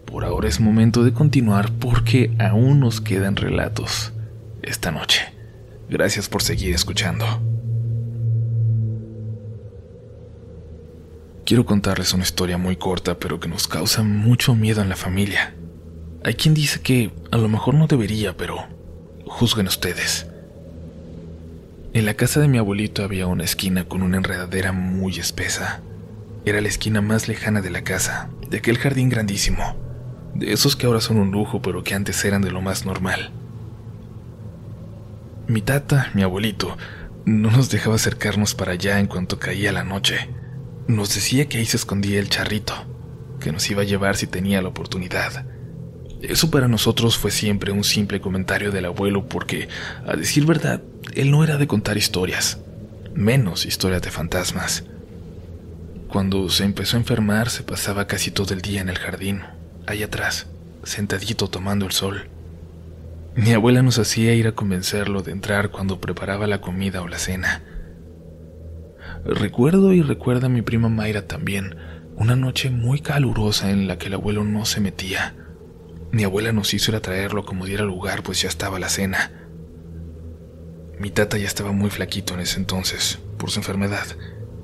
por 0.04 0.24
ahora 0.24 0.48
es 0.48 0.58
momento 0.58 1.04
de 1.04 1.12
continuar 1.12 1.70
porque 1.78 2.34
aún 2.40 2.80
nos 2.80 3.00
quedan 3.00 3.36
relatos 3.36 4.12
esta 4.62 4.90
noche. 4.90 5.20
Gracias 5.88 6.28
por 6.28 6.42
seguir 6.42 6.74
escuchando. 6.74 7.57
Quiero 11.48 11.64
contarles 11.64 12.12
una 12.12 12.24
historia 12.24 12.58
muy 12.58 12.76
corta, 12.76 13.18
pero 13.18 13.40
que 13.40 13.48
nos 13.48 13.66
causa 13.68 14.02
mucho 14.02 14.54
miedo 14.54 14.82
en 14.82 14.90
la 14.90 14.96
familia. 14.96 15.54
Hay 16.22 16.34
quien 16.34 16.52
dice 16.52 16.82
que 16.82 17.10
a 17.30 17.38
lo 17.38 17.48
mejor 17.48 17.72
no 17.72 17.86
debería, 17.86 18.36
pero 18.36 18.66
juzguen 19.24 19.66
ustedes. 19.66 20.26
En 21.94 22.04
la 22.04 22.12
casa 22.12 22.40
de 22.40 22.48
mi 22.48 22.58
abuelito 22.58 23.02
había 23.02 23.26
una 23.26 23.44
esquina 23.44 23.86
con 23.86 24.02
una 24.02 24.18
enredadera 24.18 24.72
muy 24.72 25.18
espesa. 25.18 25.80
Era 26.44 26.60
la 26.60 26.68
esquina 26.68 27.00
más 27.00 27.28
lejana 27.28 27.62
de 27.62 27.70
la 27.70 27.82
casa, 27.82 28.28
de 28.50 28.58
aquel 28.58 28.76
jardín 28.76 29.08
grandísimo, 29.08 29.74
de 30.34 30.52
esos 30.52 30.76
que 30.76 30.84
ahora 30.84 31.00
son 31.00 31.16
un 31.16 31.30
lujo, 31.30 31.62
pero 31.62 31.82
que 31.82 31.94
antes 31.94 32.22
eran 32.26 32.42
de 32.42 32.50
lo 32.50 32.60
más 32.60 32.84
normal. 32.84 33.32
Mi 35.46 35.62
tata, 35.62 36.10
mi 36.12 36.22
abuelito, 36.22 36.76
no 37.24 37.50
nos 37.50 37.70
dejaba 37.70 37.94
acercarnos 37.94 38.54
para 38.54 38.72
allá 38.72 39.00
en 39.00 39.06
cuanto 39.06 39.38
caía 39.38 39.72
la 39.72 39.82
noche. 39.82 40.28
Nos 40.88 41.14
decía 41.14 41.50
que 41.50 41.58
ahí 41.58 41.66
se 41.66 41.76
escondía 41.76 42.18
el 42.18 42.30
charrito, 42.30 42.72
que 43.40 43.52
nos 43.52 43.70
iba 43.70 43.82
a 43.82 43.84
llevar 43.84 44.16
si 44.16 44.26
tenía 44.26 44.62
la 44.62 44.68
oportunidad. 44.68 45.44
Eso 46.22 46.50
para 46.50 46.66
nosotros 46.66 47.18
fue 47.18 47.30
siempre 47.30 47.72
un 47.72 47.84
simple 47.84 48.22
comentario 48.22 48.72
del 48.72 48.86
abuelo 48.86 49.28
porque, 49.28 49.68
a 50.06 50.16
decir 50.16 50.46
verdad, 50.46 50.82
él 51.14 51.30
no 51.30 51.44
era 51.44 51.58
de 51.58 51.66
contar 51.66 51.98
historias, 51.98 52.58
menos 53.14 53.66
historias 53.66 54.00
de 54.00 54.10
fantasmas. 54.10 54.84
Cuando 56.08 56.48
se 56.48 56.64
empezó 56.64 56.96
a 56.96 57.00
enfermar 57.00 57.50
se 57.50 57.62
pasaba 57.62 58.06
casi 58.06 58.30
todo 58.30 58.54
el 58.54 58.62
día 58.62 58.80
en 58.80 58.88
el 58.88 58.96
jardín, 58.96 59.42
ahí 59.86 60.02
atrás, 60.02 60.46
sentadito 60.84 61.48
tomando 61.48 61.84
el 61.84 61.92
sol. 61.92 62.30
Mi 63.36 63.52
abuela 63.52 63.82
nos 63.82 63.98
hacía 63.98 64.32
ir 64.32 64.48
a 64.48 64.52
convencerlo 64.52 65.20
de 65.20 65.32
entrar 65.32 65.70
cuando 65.70 66.00
preparaba 66.00 66.46
la 66.46 66.62
comida 66.62 67.02
o 67.02 67.08
la 67.08 67.18
cena. 67.18 67.62
Recuerdo 69.28 69.92
y 69.92 70.00
recuerda 70.00 70.46
a 70.46 70.48
mi 70.48 70.62
prima 70.62 70.88
Mayra 70.88 71.26
también, 71.26 71.76
una 72.16 72.34
noche 72.34 72.70
muy 72.70 73.00
calurosa 73.00 73.70
en 73.70 73.86
la 73.86 73.98
que 73.98 74.06
el 74.06 74.14
abuelo 74.14 74.42
no 74.42 74.64
se 74.64 74.80
metía. 74.80 75.36
Mi 76.10 76.24
abuela 76.24 76.50
nos 76.52 76.72
hizo 76.72 76.92
ir 76.92 76.96
a 76.96 77.02
traerlo 77.02 77.44
como 77.44 77.66
diera 77.66 77.84
lugar, 77.84 78.22
pues 78.22 78.40
ya 78.40 78.48
estaba 78.48 78.78
la 78.78 78.88
cena. 78.88 79.46
Mi 80.98 81.10
tata 81.10 81.36
ya 81.36 81.46
estaba 81.46 81.72
muy 81.72 81.90
flaquito 81.90 82.32
en 82.32 82.40
ese 82.40 82.58
entonces, 82.58 83.18
por 83.36 83.50
su 83.50 83.60
enfermedad, 83.60 84.06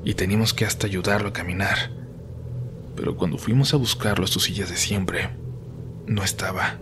y 0.02 0.14
teníamos 0.14 0.54
que 0.54 0.64
hasta 0.64 0.86
ayudarlo 0.86 1.28
a 1.28 1.34
caminar. 1.34 1.90
Pero 2.96 3.18
cuando 3.18 3.36
fuimos 3.36 3.74
a 3.74 3.76
buscarlo 3.76 4.24
a 4.24 4.28
sus 4.28 4.44
sillas 4.44 4.70
de 4.70 4.76
siempre, 4.76 5.28
no 6.06 6.24
estaba. 6.24 6.78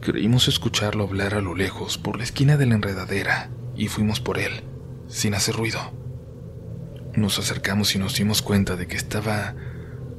Creímos 0.00 0.46
escucharlo 0.46 1.02
hablar 1.02 1.34
a 1.34 1.40
lo 1.40 1.56
lejos 1.56 1.98
por 1.98 2.18
la 2.18 2.22
esquina 2.22 2.56
de 2.56 2.66
la 2.66 2.76
enredadera 2.76 3.50
y 3.74 3.88
fuimos 3.88 4.20
por 4.20 4.38
él, 4.38 4.62
sin 5.08 5.34
hacer 5.34 5.56
ruido. 5.56 5.98
Nos 7.18 7.36
acercamos 7.40 7.96
y 7.96 7.98
nos 7.98 8.14
dimos 8.14 8.42
cuenta 8.42 8.76
de 8.76 8.86
que 8.86 8.96
estaba 8.96 9.56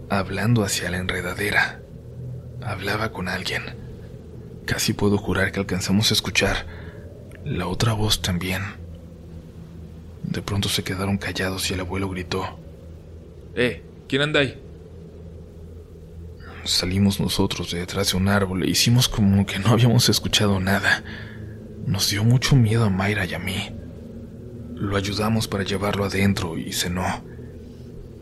hablando 0.09 0.65
hacia 0.65 0.91
la 0.91 0.97
enredadera. 0.97 1.79
Hablaba 2.61 3.13
con 3.13 3.29
alguien. 3.29 3.63
Casi 4.65 4.91
puedo 4.91 5.17
jurar 5.17 5.53
que 5.53 5.61
alcanzamos 5.61 6.11
a 6.11 6.13
escuchar 6.13 6.67
la 7.45 7.67
otra 7.67 7.93
voz 7.93 8.21
también. 8.21 8.63
De 10.23 10.41
pronto 10.41 10.67
se 10.67 10.83
quedaron 10.83 11.17
callados 11.17 11.71
y 11.71 11.73
el 11.73 11.79
abuelo 11.79 12.09
gritó. 12.09 12.59
¡Eh! 13.55 13.81
¿Quién 14.09 14.23
anda 14.23 14.41
ahí? 14.41 14.61
Salimos 16.65 17.21
nosotros 17.21 17.71
de 17.71 17.79
detrás 17.79 18.11
de 18.11 18.17
un 18.17 18.27
árbol 18.27 18.63
e 18.63 18.69
hicimos 18.69 19.07
como 19.07 19.45
que 19.45 19.57
no 19.57 19.69
habíamos 19.69 20.09
escuchado 20.09 20.59
nada. 20.59 21.01
Nos 21.85 22.09
dio 22.09 22.25
mucho 22.25 22.57
miedo 22.57 22.83
a 22.83 22.89
Mayra 22.89 23.25
y 23.25 23.35
a 23.35 23.39
mí. 23.39 23.78
Lo 24.79 24.95
ayudamos 24.95 25.47
para 25.47 25.63
llevarlo 25.63 26.05
adentro 26.05 26.57
y 26.57 26.71
cenó. 26.71 27.03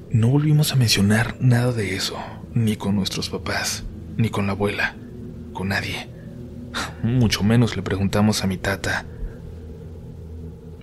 No 0.10 0.30
volvimos 0.30 0.72
a 0.72 0.76
mencionar 0.76 1.38
nada 1.40 1.72
de 1.72 1.96
eso, 1.96 2.18
ni 2.54 2.76
con 2.76 2.96
nuestros 2.96 3.30
papás, 3.30 3.84
ni 4.18 4.30
con 4.30 4.48
la 4.48 4.54
abuela, 4.54 4.96
con 5.54 5.68
nadie. 5.68 6.10
Mucho 7.04 7.44
menos 7.44 7.76
le 7.76 7.84
preguntamos 7.84 8.44
a 8.44 8.48
mi 8.48 8.58
tata. 8.58 9.06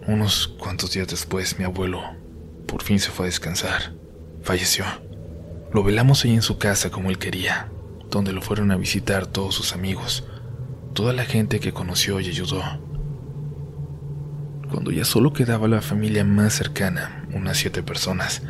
Unos 0.07 0.47
cuantos 0.47 0.93
días 0.93 1.09
después, 1.09 1.59
mi 1.59 1.65
abuelo 1.65 2.03
por 2.67 2.83
fin 2.83 2.99
se 2.99 3.11
fue 3.11 3.27
a 3.27 3.29
descansar. 3.29 3.95
Falleció. 4.43 4.85
Lo 5.73 5.83
velamos 5.83 6.25
ahí 6.25 6.35
en 6.35 6.43
su 6.43 6.59
casa 6.59 6.91
como 6.91 7.11
él 7.11 7.19
quería, 7.19 7.69
donde 8.11 8.33
lo 8.33 8.43
fueron 8.43 8.71
a 8.71 8.77
visitar 8.77 9.27
todos 9.27 9.55
sus 9.55 9.73
amigos, 9.73 10.25
toda 10.93 11.13
la 11.13 11.25
gente 11.25 11.59
que 11.61 11.73
conoció 11.73 12.21
y 12.21 12.29
ayudó. 12.29 12.63
Cuando 14.75 14.91
ya 14.91 15.05
solo 15.05 15.33
quedaba 15.33 15.69
la 15.69 15.81
familia 15.81 16.25
más 16.25 16.53
cercana, 16.53 17.29
unas 17.33 17.59
siete 17.59 17.85
personas, 17.85 18.43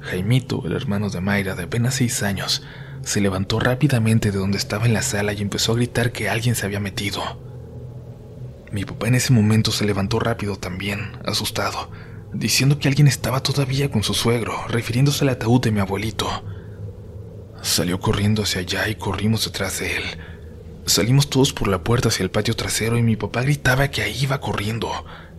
Jaimito, 0.00 0.62
el 0.66 0.74
hermano 0.74 1.08
de 1.08 1.22
Mayra 1.22 1.54
de 1.54 1.62
apenas 1.62 1.94
seis 1.94 2.22
años, 2.22 2.62
se 3.00 3.22
levantó 3.22 3.58
rápidamente 3.58 4.30
de 4.30 4.36
donde 4.36 4.58
estaba 4.58 4.84
en 4.84 4.92
la 4.92 5.00
sala 5.00 5.32
y 5.32 5.40
empezó 5.40 5.72
a 5.72 5.76
gritar 5.76 6.12
que 6.12 6.28
alguien 6.28 6.56
se 6.56 6.66
había 6.66 6.78
metido. 6.78 7.22
Mi 8.70 8.84
papá 8.84 9.08
en 9.08 9.14
ese 9.14 9.32
momento 9.32 9.72
se 9.72 9.86
levantó 9.86 10.20
rápido 10.20 10.56
también, 10.56 11.12
asustado, 11.24 11.90
diciendo 12.34 12.78
que 12.78 12.88
alguien 12.88 13.08
estaba 13.08 13.42
todavía 13.42 13.90
con 13.90 14.02
su 14.02 14.12
suegro, 14.12 14.52
refiriéndose 14.68 15.24
al 15.24 15.30
ataúd 15.30 15.62
de 15.62 15.72
mi 15.72 15.80
abuelito. 15.80 16.28
Salió 17.62 17.98
corriendo 17.98 18.42
hacia 18.42 18.60
allá 18.60 18.90
y 18.90 18.96
corrimos 18.96 19.46
detrás 19.46 19.80
de 19.80 19.96
él. 19.96 20.02
Salimos 20.84 21.30
todos 21.30 21.54
por 21.54 21.68
la 21.68 21.82
puerta 21.82 22.08
hacia 22.08 22.24
el 22.24 22.30
patio 22.30 22.54
trasero 22.56 22.98
y 22.98 23.02
mi 23.02 23.16
papá 23.16 23.40
gritaba 23.40 23.88
que 23.88 24.02
ahí 24.02 24.18
iba 24.20 24.38
corriendo, 24.38 24.90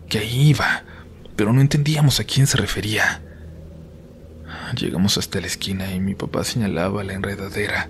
que 0.08 0.18
ahí 0.18 0.48
iba, 0.50 0.84
pero 1.36 1.52
no 1.52 1.60
entendíamos 1.60 2.20
a 2.20 2.24
quién 2.24 2.46
se 2.46 2.56
refería. 2.56 3.22
Llegamos 4.76 5.18
hasta 5.18 5.40
la 5.40 5.46
esquina 5.46 5.92
y 5.94 6.00
mi 6.00 6.14
papá 6.14 6.44
señalaba 6.44 7.04
la 7.04 7.14
enredadera, 7.14 7.88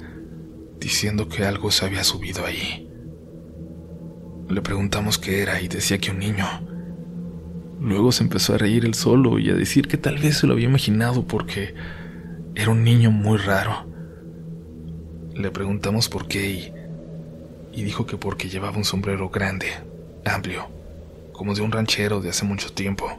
diciendo 0.78 1.28
que 1.28 1.44
algo 1.44 1.70
se 1.70 1.84
había 1.84 2.04
subido 2.04 2.44
ahí. 2.44 2.90
Le 4.48 4.60
preguntamos 4.60 5.18
qué 5.18 5.42
era 5.42 5.60
y 5.60 5.68
decía 5.68 5.98
que 5.98 6.10
un 6.10 6.18
niño. 6.18 6.46
Luego 7.80 8.12
se 8.12 8.22
empezó 8.22 8.54
a 8.54 8.58
reír 8.58 8.84
él 8.84 8.94
solo 8.94 9.38
y 9.38 9.50
a 9.50 9.54
decir 9.54 9.88
que 9.88 9.96
tal 9.96 10.18
vez 10.18 10.38
se 10.38 10.46
lo 10.46 10.54
había 10.54 10.68
imaginado 10.68 11.26
porque 11.26 11.74
era 12.54 12.70
un 12.70 12.84
niño 12.84 13.10
muy 13.10 13.38
raro. 13.38 13.86
Le 15.34 15.50
preguntamos 15.50 16.08
por 16.08 16.28
qué 16.28 16.50
y, 16.50 16.72
y 17.72 17.82
dijo 17.82 18.06
que 18.06 18.16
porque 18.16 18.48
llevaba 18.48 18.76
un 18.76 18.84
sombrero 18.84 19.30
grande, 19.30 19.66
amplio, 20.24 20.68
como 21.34 21.54
de 21.54 21.60
un 21.60 21.72
ranchero 21.72 22.20
de 22.20 22.30
hace 22.30 22.46
mucho 22.46 22.72
tiempo, 22.72 23.10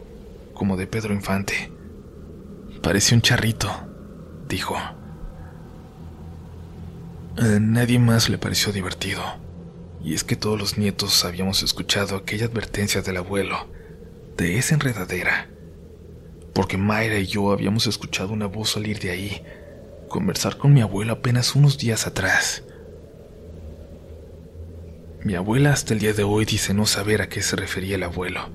como 0.54 0.78
de 0.78 0.88
Pedro 0.88 1.14
Infante. 1.14 1.70
Parecía 2.82 3.16
un 3.16 3.22
charrito, 3.22 3.70
dijo. 4.48 4.76
A 7.38 7.60
nadie 7.60 8.00
más 8.00 8.30
le 8.30 8.38
pareció 8.38 8.72
divertido, 8.72 9.22
y 10.02 10.14
es 10.14 10.24
que 10.24 10.38
todos 10.38 10.58
los 10.58 10.78
nietos 10.78 11.26
habíamos 11.26 11.62
escuchado 11.62 12.16
aquella 12.16 12.46
advertencia 12.46 13.02
del 13.02 13.18
abuelo, 13.18 13.68
de 14.38 14.58
esa 14.58 14.76
enredadera, 14.76 15.50
porque 16.54 16.78
Mayra 16.78 17.20
y 17.20 17.28
yo 17.28 17.52
habíamos 17.52 17.86
escuchado 17.86 18.32
una 18.32 18.46
voz 18.46 18.72
salir 18.72 19.00
de 19.00 19.12
ahí, 19.12 19.44
conversar 20.08 20.58
con 20.58 20.74
mi 20.74 20.80
abuelo 20.80 21.12
apenas 21.14 21.54
unos 21.54 21.78
días 21.78 22.08
atrás. 22.08 22.64
Mi 25.26 25.34
abuela 25.34 25.74
hasta 25.74 25.96
el 25.96 26.00
día 26.00 26.14
de 26.14 26.22
hoy 26.22 26.46
dice 26.46 26.76
no 26.76 26.86
saber 26.86 27.24
a 27.24 27.30
qué 27.30 27.42
se 27.42 27.56
refería 27.56 27.96
el 27.96 28.04
abuelo. 28.04 28.48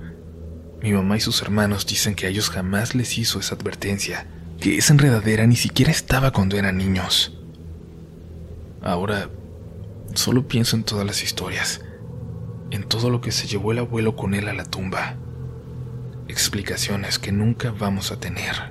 Mi 0.81 0.93
mamá 0.93 1.17
y 1.17 1.19
sus 1.19 1.41
hermanos 1.41 1.85
dicen 1.85 2.15
que 2.15 2.27
a 2.27 2.29
ellos 2.29 2.49
jamás 2.49 2.95
les 2.95 3.17
hizo 3.17 3.41
esa 3.41 3.55
advertencia, 3.55 4.25
que 4.57 4.77
esa 4.77 4.93
enredadera 4.93 5.45
ni 5.45 5.57
siquiera 5.57 5.91
estaba 5.91 6.31
cuando 6.31 6.55
eran 6.55 6.77
niños. 6.77 7.37
Ahora, 8.81 9.29
solo 10.13 10.47
pienso 10.47 10.77
en 10.77 10.85
todas 10.85 11.05
las 11.05 11.23
historias, 11.23 11.81
en 12.69 12.85
todo 12.85 13.09
lo 13.09 13.19
que 13.19 13.33
se 13.33 13.47
llevó 13.47 13.73
el 13.73 13.79
abuelo 13.79 14.15
con 14.15 14.33
él 14.33 14.47
a 14.47 14.53
la 14.53 14.63
tumba. 14.63 15.17
Explicaciones 16.29 17.19
que 17.19 17.33
nunca 17.33 17.71
vamos 17.71 18.13
a 18.13 18.19
tener. 18.21 18.70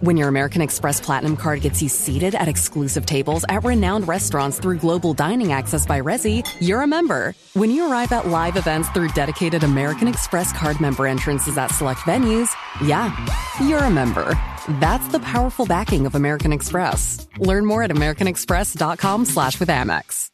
When 0.00 0.16
your 0.16 0.28
American 0.28 0.62
Express 0.62 0.98
Platinum 0.98 1.36
card 1.36 1.60
gets 1.60 1.82
you 1.82 1.88
seated 1.90 2.34
at 2.34 2.48
exclusive 2.48 3.04
tables 3.04 3.44
at 3.50 3.62
renowned 3.64 4.08
restaurants 4.08 4.58
through 4.58 4.78
global 4.78 5.12
dining 5.12 5.52
access 5.52 5.84
by 5.84 6.00
Resi, 6.00 6.42
you're 6.58 6.80
a 6.80 6.86
member. 6.86 7.34
When 7.52 7.70
you 7.70 7.86
arrive 7.86 8.10
at 8.10 8.26
live 8.26 8.56
events 8.56 8.88
through 8.92 9.08
dedicated 9.08 9.62
American 9.62 10.08
Express 10.08 10.54
card 10.54 10.80
member 10.80 11.06
entrances 11.06 11.58
at 11.58 11.70
select 11.72 12.00
venues, 12.00 12.48
yeah, 12.82 13.14
you're 13.60 13.84
a 13.84 13.90
member. 13.90 14.38
That's 14.80 15.06
the 15.08 15.20
powerful 15.20 15.66
backing 15.66 16.06
of 16.06 16.14
American 16.14 16.54
Express. 16.54 17.28
Learn 17.38 17.66
more 17.66 17.82
at 17.82 17.90
americanexpress.com 17.90 19.26
slash 19.26 19.60
with 19.60 19.68
Amex. 19.68 20.30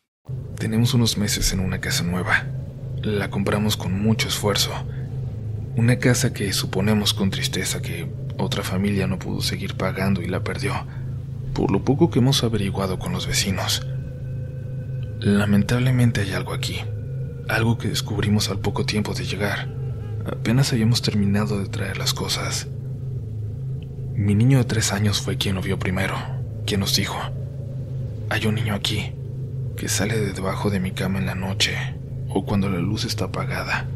Tenemos 0.61 0.94
unos 0.94 1.16
meses 1.16 1.52
en 1.52 1.58
una 1.58 1.80
casa 1.80 2.04
nueva. 2.04 2.46
La 3.02 3.30
compramos 3.30 3.76
con 3.76 4.00
mucho 4.00 4.28
esfuerzo. 4.28 4.70
Una 5.76 5.99
casa 5.99 6.32
que 6.32 6.52
suponemos 6.52 7.12
con 7.12 7.30
tristeza 7.30 7.82
que 7.82 8.06
otra 8.38 8.62
familia 8.62 9.07
no 9.07 9.19
pudo 9.19 9.40
seguir 9.40 9.75
pagando 9.75 10.23
y 10.23 10.26
la 10.26 10.43
perdió, 10.45 10.75
por 11.55 11.71
lo 11.71 11.85
poco 11.85 12.11
que 12.11 12.19
hemos 12.19 12.45
averiguado 12.45 12.99
con 12.99 13.12
los 13.12 13.26
vecinos. 13.26 13.87
Lamentablemente 15.21 16.21
hay 16.21 16.33
algo 16.33 16.52
aquí, 16.52 16.81
algo 17.49 17.78
que 17.78 17.88
descubrimos 17.88 18.50
al 18.50 18.59
poco 18.59 18.85
tiempo 18.85 19.14
de 19.14 19.25
llegar. 19.25 19.69
Apenas 20.26 20.73
habíamos 20.73 21.02
terminado 21.02 21.59
de 21.59 21.69
traer 21.69 21.99
las 21.99 22.12
cosas. 22.12 22.69
Mi 24.14 24.35
niño 24.35 24.59
de 24.59 24.64
tres 24.64 24.93
años 24.93 25.21
fue 25.21 25.37
quien 25.37 25.55
lo 25.55 25.62
vio 25.62 25.78
primero, 25.78 26.14
quien 26.66 26.81
nos 26.81 26.97
dijo, 26.97 27.19
hay 28.28 28.47
un 28.47 28.57
niño 28.57 28.75
aquí, 28.75 29.12
que 29.76 29.88
sale 29.88 30.19
de 30.19 30.33
debajo 30.33 30.71
de 30.71 30.81
mi 30.81 30.90
cama 30.90 31.19
en 31.19 31.26
la 31.26 31.35
noche 31.35 31.76
o 32.28 32.45
cuando 32.45 32.69
la 32.69 32.78
luz 32.78 33.05
está 33.05 33.26
apagada. 33.26 33.87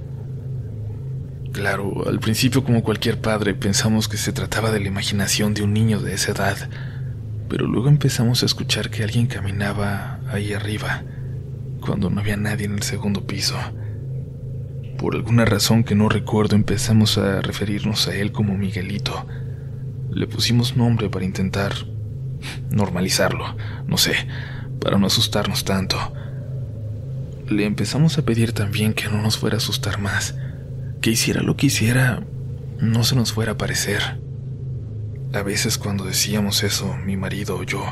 Claro, 1.53 2.05
al 2.07 2.21
principio 2.21 2.63
como 2.63 2.85
cualquier 2.85 3.21
padre 3.21 3.55
pensamos 3.55 4.09
que 4.09 4.17
se 4.17 4.33
trataba 4.33 4.71
de 4.71 4.79
la 4.79 4.87
imaginación 4.87 5.53
de 5.53 5.63
un 5.63 5.73
niño 5.73 5.99
de 5.99 6.15
esa 6.15 6.31
edad, 6.31 6.57
pero 7.49 7.67
luego 7.67 7.89
empezamos 7.89 8.43
a 8.43 8.47
escuchar 8.47 8.89
que 8.89 9.03
alguien 9.03 9.27
caminaba 9.27 10.21
ahí 10.31 10.53
arriba, 10.53 11.03
cuando 11.81 12.09
no 12.09 12.21
había 12.21 12.37
nadie 12.37 12.67
en 12.67 12.75
el 12.75 12.83
segundo 12.83 13.27
piso. 13.27 13.57
Por 14.97 15.17
alguna 15.17 15.45
razón 15.45 15.83
que 15.83 15.97
no 15.97 16.09
recuerdo 16.09 16.55
empezamos 16.55 17.19
a 17.19 17.41
referirnos 17.41 18.07
a 18.07 18.15
él 18.15 18.31
como 18.31 18.57
Miguelito. 18.57 19.27
Le 20.11 20.29
pusimos 20.29 20.77
nombre 20.77 21.11
para 21.11 21.25
intentar 21.25 21.73
normalizarlo, 22.71 23.57
no 23.89 23.99
sé, 23.99 24.15
para 24.81 24.99
no 24.99 25.09
asustarnos 25.09 25.65
tanto. 25.65 25.97
Le 27.49 27.65
empezamos 27.65 28.19
a 28.19 28.23
pedir 28.23 28.53
también 28.53 28.95
que 28.95 29.09
no 29.09 29.21
nos 29.21 29.37
fuera 29.37 29.57
a 29.57 29.59
asustar 29.59 29.99
más 29.99 30.37
que 31.01 31.11
hiciera 31.11 31.43
lo 31.43 31.57
que 31.57 31.67
hiciera, 31.67 32.23
no 32.79 33.05
se 33.05 33.17
nos 33.17 33.33
fuera 33.33 33.53
a 33.53 33.59
parecer. 33.59 34.21
A 35.33 35.43
veces 35.43 35.79
cuando 35.79 36.05
decíamos 36.05 36.63
eso, 36.63 36.95
mi 37.07 37.17
marido 37.17 37.57
o 37.57 37.63
yo, 37.63 37.85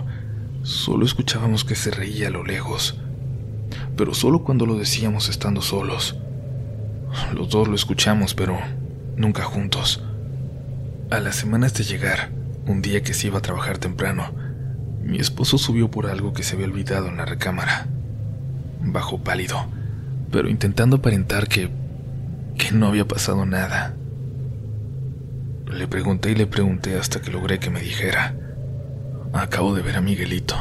solo 0.62 1.06
escuchábamos 1.06 1.64
que 1.64 1.74
se 1.74 1.90
reía 1.90 2.28
a 2.28 2.30
lo 2.30 2.44
lejos, 2.44 3.00
pero 3.96 4.12
solo 4.12 4.44
cuando 4.44 4.66
lo 4.66 4.76
decíamos 4.76 5.28
estando 5.28 5.62
solos. 5.62 6.16
Los 7.32 7.48
dos 7.48 7.68
lo 7.68 7.74
escuchamos, 7.74 8.34
pero 8.34 8.58
nunca 9.16 9.42
juntos. 9.42 10.02
A 11.10 11.20
las 11.20 11.36
semanas 11.36 11.72
de 11.72 11.84
llegar, 11.84 12.30
un 12.66 12.82
día 12.82 13.02
que 13.02 13.14
se 13.14 13.28
iba 13.28 13.38
a 13.38 13.42
trabajar 13.42 13.78
temprano, 13.78 14.34
mi 15.02 15.18
esposo 15.18 15.56
subió 15.56 15.90
por 15.90 16.06
algo 16.06 16.34
que 16.34 16.42
se 16.42 16.54
había 16.54 16.66
olvidado 16.66 17.08
en 17.08 17.16
la 17.16 17.24
recámara. 17.24 17.86
Bajo 18.82 19.18
pálido, 19.24 19.66
pero 20.30 20.50
intentando 20.50 20.96
aparentar 20.96 21.48
que 21.48 21.70
que 22.58 22.72
no 22.72 22.88
había 22.88 23.08
pasado 23.08 23.46
nada. 23.46 23.94
Le 25.72 25.86
pregunté 25.86 26.32
y 26.32 26.34
le 26.34 26.46
pregunté 26.46 26.98
hasta 26.98 27.22
que 27.22 27.30
logré 27.30 27.58
que 27.58 27.70
me 27.70 27.80
dijera. 27.80 28.34
Acabo 29.32 29.74
de 29.74 29.82
ver 29.82 29.96
a 29.96 30.00
Miguelito, 30.02 30.56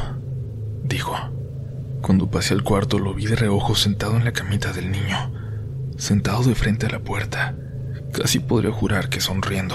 dijo. 0.84 1.14
Cuando 2.00 2.30
pasé 2.30 2.54
al 2.54 2.62
cuarto 2.62 2.98
lo 2.98 3.12
vi 3.12 3.26
de 3.26 3.36
reojo 3.36 3.74
sentado 3.74 4.16
en 4.16 4.24
la 4.24 4.32
camita 4.32 4.72
del 4.72 4.90
niño, 4.90 5.32
sentado 5.96 6.44
de 6.44 6.54
frente 6.54 6.86
a 6.86 6.90
la 6.90 7.00
puerta. 7.00 7.56
Casi 8.12 8.38
podría 8.38 8.70
jurar 8.70 9.08
que 9.08 9.20
sonriendo. 9.20 9.74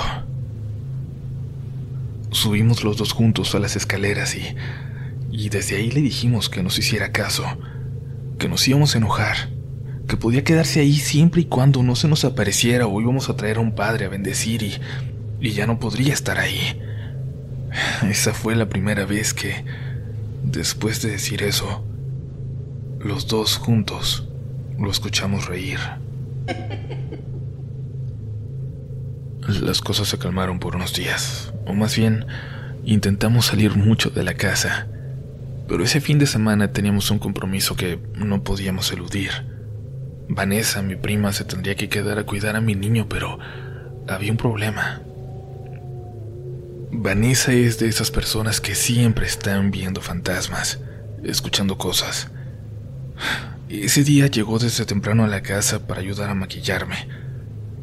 Subimos 2.32 2.84
los 2.84 2.98
dos 2.98 3.12
juntos 3.12 3.54
a 3.54 3.60
las 3.60 3.76
escaleras 3.76 4.36
y, 4.36 4.56
y 5.32 5.50
desde 5.50 5.76
ahí 5.76 5.92
le 5.92 6.02
dijimos 6.02 6.50
que 6.50 6.64
nos 6.64 6.80
hiciera 6.80 7.12
caso, 7.12 7.44
que 8.40 8.48
nos 8.48 8.68
íbamos 8.68 8.96
a 8.96 9.00
enojar, 9.00 9.50
que 10.14 10.18
podía 10.18 10.44
quedarse 10.44 10.80
ahí 10.80 10.94
siempre 10.94 11.42
y 11.42 11.46
cuando 11.46 11.82
no 11.82 11.96
se 11.96 12.08
nos 12.08 12.24
apareciera 12.24 12.86
o 12.86 13.02
íbamos 13.02 13.30
a 13.30 13.36
traer 13.36 13.58
a 13.58 13.62
un 13.62 13.74
padre 13.74 14.06
a 14.06 14.10
bendecir 14.10 14.62
y, 14.62 14.76
y 15.42 15.54
ya 15.54 15.66
no 15.66 15.80
podría 15.80 16.14
estar 16.14 16.38
ahí. 16.38 16.80
Esa 18.08 18.32
fue 18.32 18.56
la 18.56 18.70
primera 18.70 19.08
vez 19.08 19.34
que, 19.34 19.66
después 20.44 21.02
de 21.02 21.10
decir 21.10 21.42
eso, 21.42 21.84
los 23.00 23.26
dos 23.26 23.58
juntos 23.58 24.30
lo 24.78 24.92
escuchamos 24.92 25.48
reír. 25.48 25.80
Las 29.48 29.82
cosas 29.82 30.10
se 30.10 30.20
calmaron 30.20 30.60
por 30.60 30.76
unos 30.76 30.94
días, 30.94 31.56
o 31.66 31.74
más 31.74 31.98
bien, 31.98 32.28
intentamos 32.86 33.48
salir 33.48 33.76
mucho 33.76 34.12
de 34.12 34.22
la 34.22 34.36
casa, 34.36 34.86
pero 35.68 35.84
ese 35.84 36.02
fin 36.02 36.20
de 36.20 36.28
semana 36.28 36.72
teníamos 36.72 37.10
un 37.10 37.18
compromiso 37.18 37.76
que 37.76 37.98
no 38.14 38.44
podíamos 38.44 38.92
eludir. 38.92 39.53
Vanessa, 40.30 40.82
mi 40.82 40.96
prima, 40.96 41.34
se 41.34 41.44
tendría 41.44 41.76
que 41.76 41.90
quedar 41.90 42.18
a 42.18 42.26
cuidar 42.26 42.56
a 42.56 42.62
mi 42.62 42.76
niño, 42.76 43.08
pero 43.10 43.40
había 44.08 44.32
un 44.32 44.38
problema. 44.38 45.02
Vanessa 46.92 47.52
es 47.52 47.80
de 47.80 47.88
esas 47.88 48.12
personas 48.12 48.62
que 48.62 48.76
siempre 48.76 49.26
están 49.26 49.72
viendo 49.72 50.02
fantasmas, 50.02 50.80
escuchando 51.24 51.78
cosas. 51.78 52.30
Ese 53.68 54.04
día 54.04 54.28
llegó 54.28 54.60
desde 54.60 54.86
temprano 54.86 55.24
a 55.24 55.28
la 55.28 55.42
casa 55.42 55.88
para 55.88 56.02
ayudar 56.02 56.30
a 56.30 56.36
maquillarme, 56.36 57.08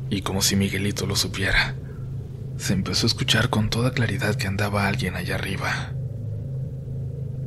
y 0.09 0.23
como 0.23 0.41
si 0.41 0.57
Miguelito 0.57 1.07
lo 1.07 1.17
supiera, 1.17 1.75
se 2.57 2.73
empezó 2.73 3.07
a 3.07 3.09
escuchar 3.09 3.51
con 3.51 3.71
toda 3.71 3.93
claridad 3.93 4.37
que 4.37 4.47
andaba 4.47 4.87
alguien 4.87 5.17
allá 5.17 5.35
arriba. 5.35 5.93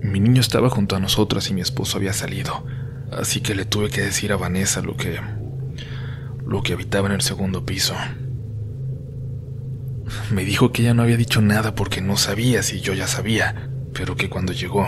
Mi 0.01 0.19
niño 0.19 0.41
estaba 0.41 0.69
junto 0.69 0.95
a 0.95 0.99
nosotras 0.99 1.49
y 1.49 1.53
mi 1.53 1.61
esposo 1.61 1.97
había 1.97 2.13
salido 2.13 2.65
así 3.19 3.41
que 3.41 3.55
le 3.55 3.65
tuve 3.65 3.89
que 3.89 4.01
decir 4.01 4.31
a 4.31 4.37
Vanessa 4.37 4.81
lo 4.81 4.95
que 4.97 5.19
lo 6.45 6.61
que 6.61 6.73
habitaba 6.73 7.07
en 7.07 7.13
el 7.13 7.21
segundo 7.21 7.65
piso. 7.65 7.95
Me 10.31 10.45
dijo 10.45 10.71
que 10.71 10.81
ella 10.81 10.93
no 10.93 11.03
había 11.03 11.17
dicho 11.17 11.41
nada 11.41 11.75
porque 11.75 12.01
no 12.01 12.17
sabía 12.17 12.61
si 12.63 12.81
yo 12.81 12.93
ya 12.93 13.07
sabía, 13.07 13.69
pero 13.93 14.15
que 14.15 14.29
cuando 14.29 14.53
llegó 14.53 14.87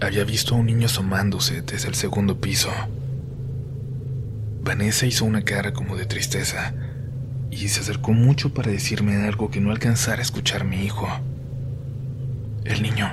había 0.00 0.24
visto 0.24 0.54
a 0.54 0.58
un 0.58 0.66
niño 0.66 0.86
asomándose 0.86 1.62
desde 1.62 1.88
el 1.88 1.94
segundo 1.94 2.40
piso. 2.40 2.70
Vanessa 4.62 5.06
hizo 5.06 5.24
una 5.24 5.42
cara 5.42 5.72
como 5.72 5.96
de 5.96 6.06
tristeza 6.06 6.74
y 7.50 7.68
se 7.68 7.80
acercó 7.80 8.12
mucho 8.12 8.52
para 8.54 8.70
decirme 8.70 9.26
algo 9.26 9.50
que 9.50 9.60
no 9.60 9.70
alcanzara 9.70 10.18
a 10.18 10.22
escuchar 10.22 10.64
mi 10.64 10.84
hijo. 10.84 11.08
El 12.64 12.82
niño 12.82 13.12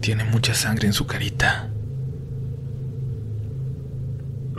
tiene 0.00 0.24
mucha 0.24 0.54
sangre 0.54 0.86
en 0.86 0.92
su 0.92 1.06
carita. 1.06 1.70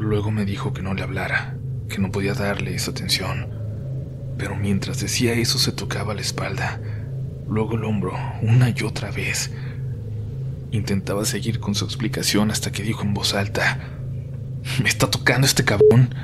Luego 0.01 0.31
me 0.31 0.45
dijo 0.45 0.73
que 0.73 0.81
no 0.81 0.95
le 0.95 1.03
hablara, 1.03 1.57
que 1.87 1.99
no 1.99 2.11
podía 2.11 2.33
darle 2.33 2.73
esa 2.73 2.89
atención. 2.89 3.51
Pero 4.35 4.55
mientras 4.55 4.99
decía 4.99 5.33
eso 5.33 5.59
se 5.59 5.71
tocaba 5.71 6.15
la 6.15 6.21
espalda, 6.21 6.81
luego 7.47 7.75
el 7.75 7.83
hombro, 7.83 8.17
una 8.41 8.73
y 8.75 8.81
otra 8.81 9.11
vez. 9.11 9.51
Intentaba 10.71 11.23
seguir 11.23 11.59
con 11.59 11.75
su 11.75 11.85
explicación 11.85 12.49
hasta 12.49 12.71
que 12.71 12.81
dijo 12.81 13.03
en 13.03 13.13
voz 13.13 13.35
alta, 13.35 13.77
¿Me 14.81 14.89
está 14.89 15.11
tocando 15.11 15.45
este 15.45 15.63
cabrón? 15.63 16.15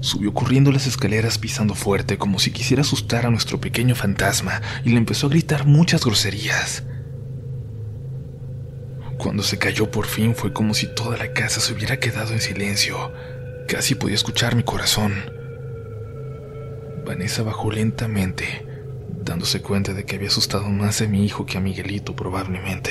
Subió 0.00 0.32
corriendo 0.32 0.70
las 0.70 0.86
escaleras 0.86 1.38
pisando 1.38 1.74
fuerte 1.74 2.18
como 2.18 2.38
si 2.38 2.52
quisiera 2.52 2.82
asustar 2.82 3.26
a 3.26 3.30
nuestro 3.30 3.60
pequeño 3.60 3.96
fantasma 3.96 4.62
y 4.84 4.90
le 4.90 4.98
empezó 4.98 5.26
a 5.26 5.30
gritar 5.30 5.66
muchas 5.66 6.04
groserías. 6.04 6.84
Cuando 9.22 9.44
se 9.44 9.56
cayó 9.56 9.88
por 9.88 10.06
fin 10.06 10.34
fue 10.34 10.52
como 10.52 10.74
si 10.74 10.88
toda 10.88 11.16
la 11.16 11.32
casa 11.32 11.60
se 11.60 11.72
hubiera 11.72 12.00
quedado 12.00 12.32
en 12.32 12.40
silencio. 12.40 13.12
Casi 13.68 13.94
podía 13.94 14.16
escuchar 14.16 14.56
mi 14.56 14.64
corazón. 14.64 15.14
Vanessa 17.06 17.44
bajó 17.44 17.70
lentamente, 17.70 18.66
dándose 19.24 19.62
cuenta 19.62 19.94
de 19.94 20.04
que 20.04 20.16
había 20.16 20.26
asustado 20.26 20.68
más 20.70 21.00
a 21.02 21.06
mi 21.06 21.24
hijo 21.24 21.46
que 21.46 21.56
a 21.56 21.60
Miguelito 21.60 22.16
probablemente. 22.16 22.90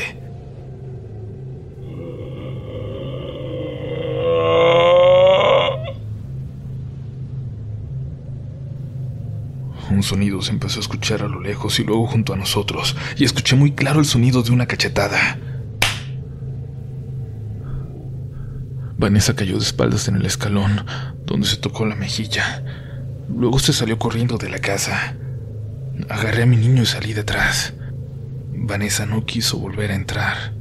Un 9.89 10.01
sonido 10.01 10.41
se 10.41 10.51
empezó 10.51 10.79
a 10.79 10.83
escuchar 10.83 11.23
a 11.23 11.27
lo 11.27 11.41
lejos 11.41 11.77
y 11.81 11.83
luego 11.83 12.07
junto 12.07 12.31
a 12.31 12.37
nosotros, 12.37 12.95
y 13.17 13.25
escuché 13.25 13.57
muy 13.57 13.73
claro 13.73 13.99
el 13.99 14.05
sonido 14.05 14.43
de 14.43 14.51
una 14.51 14.65
cachetada. 14.65 15.40
Vanessa 19.01 19.35
cayó 19.35 19.57
de 19.57 19.63
espaldas 19.63 20.07
en 20.07 20.15
el 20.15 20.27
escalón, 20.27 20.85
donde 21.25 21.47
se 21.47 21.57
tocó 21.57 21.87
la 21.87 21.95
mejilla. 21.95 22.63
Luego 23.35 23.57
se 23.57 23.73
salió 23.73 23.97
corriendo 23.97 24.37
de 24.37 24.47
la 24.47 24.59
casa. 24.59 25.15
Agarré 26.07 26.43
a 26.43 26.45
mi 26.45 26.55
niño 26.55 26.83
y 26.83 26.85
salí 26.85 27.13
detrás. 27.13 27.73
Vanessa 28.53 29.07
no 29.07 29.25
quiso 29.25 29.57
volver 29.57 29.89
a 29.89 29.95
entrar. 29.95 30.53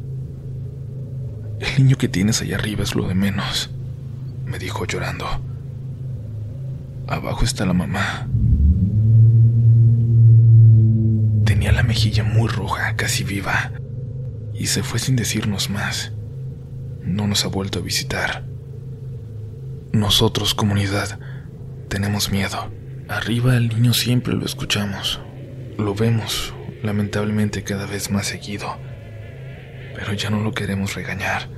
El 1.61 1.85
niño 1.85 1.99
que 1.99 2.09
tienes 2.09 2.41
allá 2.41 2.57
arriba 2.57 2.83
es 2.83 2.95
lo 2.95 3.07
de 3.07 3.15
menos, 3.15 3.69
me 4.47 4.59
dijo 4.59 4.87
llorando. 4.87 5.27
Abajo 7.09 7.45
está 7.45 7.67
la 7.67 7.75
mamá. 7.75 8.27
Tenía 11.45 11.73
la 11.73 11.83
mejilla 11.83 12.25
muy 12.25 12.49
roja, 12.49 12.97
casi 12.97 13.23
viva, 13.23 13.73
y 14.55 14.69
se 14.69 14.83
fue 14.83 14.99
sin 14.99 15.17
decirnos 15.17 15.69
más. 15.69 16.13
No 17.03 17.27
nos 17.27 17.45
ha 17.45 17.49
vuelto 17.49 17.79
a 17.79 17.83
visitar. 17.83 18.45
Nosotros, 19.93 20.55
comunidad, 20.55 21.19
tenemos 21.89 22.31
miedo. 22.31 22.71
Arriba 23.09 23.57
el 23.57 23.69
niño 23.69 23.93
siempre 23.93 24.35
lo 24.35 24.45
escuchamos. 24.45 25.21
Lo 25.77 25.95
vemos, 25.95 26.55
lamentablemente, 26.83 27.65
cada 27.65 27.87
vez 27.87 28.11
más 28.11 28.27
seguido. 28.27 28.77
Pero 29.97 30.13
ya 30.13 30.31
no 30.31 30.41
lo 30.41 30.53
queremos 30.53 30.95
regañar. 30.95 31.49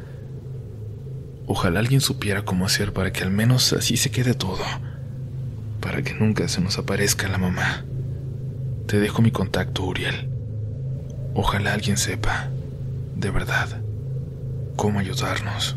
Ojalá 1.47 1.81
alguien 1.81 2.01
supiera 2.01 2.45
cómo 2.47 2.65
hacer 2.65 2.95
para 2.95 3.13
que 3.13 3.23
al 3.23 3.31
menos 3.31 3.73
así 3.75 3.99
se 3.99 4.11
quede 4.11 4.33
todo. 4.33 4.65
Para 5.81 6.01
que 6.03 6.15
nunca 6.15 6.49
se 6.49 6.63
nos 6.63 6.79
aparezca 6.79 7.29
la 7.29 7.37
mamá. 7.37 7.85
Te 8.87 9.01
dejo 9.01 9.21
mi 9.21 9.31
contacto, 9.31 9.85
Uriel. 9.85 10.31
Ojalá 11.35 11.75
alguien 11.75 11.99
sepa, 11.99 12.49
de 13.17 13.31
verdad, 13.31 13.82
cómo 14.77 14.99
ayudarnos. 14.99 15.77